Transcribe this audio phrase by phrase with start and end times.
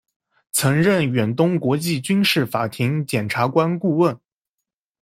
[0.51, 4.19] 曾任远东国际军事法庭检察官顾问。